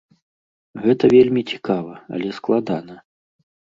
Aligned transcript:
Гэта 0.85 1.11
вельмі 1.15 1.41
цікава, 1.53 1.93
але 2.21 2.27
складана. 2.39 2.95